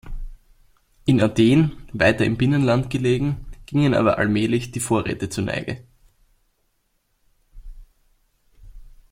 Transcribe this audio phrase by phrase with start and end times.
[1.05, 5.83] In Athen, weiter im Binnenland gelegen, gingen aber allmählich die Vorräte zur Neige.